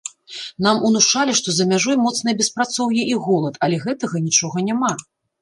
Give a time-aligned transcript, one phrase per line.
[0.67, 4.91] Нам унушалі, што за мяжой моцнае беспрацоўе і голад, але гэтага нічога няма.